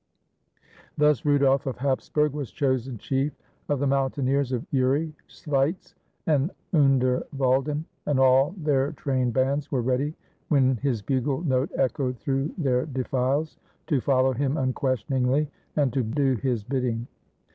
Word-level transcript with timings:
Thus 0.97 1.25
Rudolf 1.25 1.67
of 1.67 1.77
Hapsburg 1.77 2.31
was 2.33 2.49
chosen 2.49 2.97
chief 2.97 3.33
of 3.69 3.77
the 3.77 3.85
mountaineers 3.85 4.51
of 4.51 4.65
Uri, 4.71 5.13
Schweitz, 5.27 5.93
and 6.25 6.49
Underwalden; 6.73 7.85
and 8.07 8.19
all 8.19 8.55
their 8.57 8.93
trained 8.93 9.33
bands 9.33 9.71
were 9.71 9.83
ready, 9.83 10.15
when 10.47 10.77
his 10.77 11.03
bugle 11.03 11.43
note 11.43 11.69
echoed 11.75 12.17
through 12.17 12.51
their 12.57 12.87
defiles, 12.87 13.59
to 13.85 14.01
follow 14.01 14.33
him 14.33 14.57
unquestioningly 14.57 15.51
and 15.75 15.93
to 15.93 16.01
do 16.01 16.33
his 16.35 16.63
bidding. 16.63 17.05